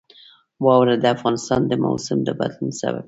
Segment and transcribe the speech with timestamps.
[0.65, 2.99] واوره د افغانستان د موسم د بدلون سبب کېږي.